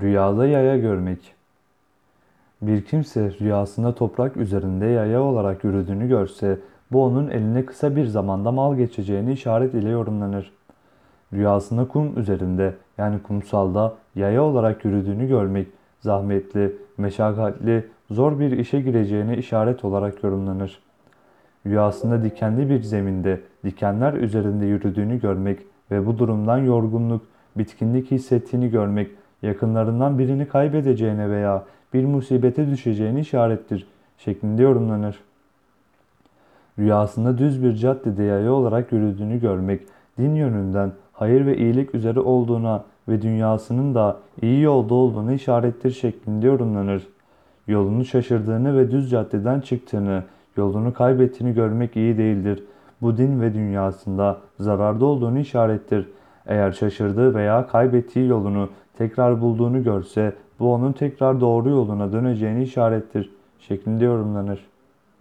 [0.00, 1.34] Rüyada yaya görmek.
[2.62, 6.58] Bir kimse rüyasında toprak üzerinde yaya olarak yürüdüğünü görse,
[6.92, 10.52] bu onun eline kısa bir zamanda mal geçeceğini işaret ile yorumlanır.
[11.32, 15.68] Rüyasında kum üzerinde yani kumsalda yaya olarak yürüdüğünü görmek,
[16.00, 20.82] zahmetli, meşakkatli, zor bir işe gireceğine işaret olarak yorumlanır.
[21.66, 25.58] Rüyasında dikenli bir zeminde, dikenler üzerinde yürüdüğünü görmek
[25.90, 27.22] ve bu durumdan yorgunluk,
[27.56, 29.10] bitkinlik hissettiğini görmek,
[29.42, 31.64] yakınlarından birini kaybedeceğine veya
[31.94, 33.86] bir musibete düşeceğini işarettir
[34.18, 35.18] şeklinde yorumlanır.
[36.78, 39.82] Rüyasında düz bir caddede yaya olarak yürüdüğünü görmek,
[40.18, 46.46] din yönünden hayır ve iyilik üzere olduğuna ve dünyasının da iyi yolda olduğuna işarettir şeklinde
[46.46, 47.08] yorumlanır.
[47.66, 50.22] Yolunu şaşırdığını ve düz caddeden çıktığını,
[50.56, 52.64] yolunu kaybettiğini görmek iyi değildir.
[53.02, 56.08] Bu din ve dünyasında zararda olduğunu işarettir.
[56.46, 58.68] Eğer şaşırdığı veya kaybettiği yolunu
[59.02, 64.71] tekrar bulduğunu görse bu onun tekrar doğru yoluna döneceğini işarettir şeklinde yorumlanır.